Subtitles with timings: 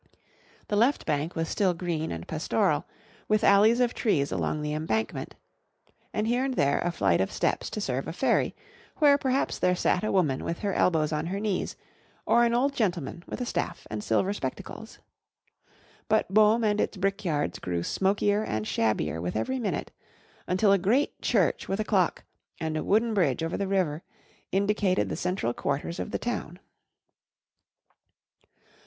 [0.69, 2.85] The left bank was still green and pastoral,
[3.27, 5.35] with alleys of trees along the embankment,
[6.11, 8.55] and here and there a flight of steps to serve a ferry,
[8.97, 11.75] where perhaps there sat a woman with her elbows on her knees,
[12.25, 14.97] or an old gentleman with a staff and silver spectacles.
[16.09, 19.91] But Boom and its brickyards grew smokier and shabbier with every minute;
[20.47, 22.23] until a great church with a clock,
[22.59, 24.01] and a wooden bridge over the river,
[24.51, 26.57] indicated the central quarters of the town.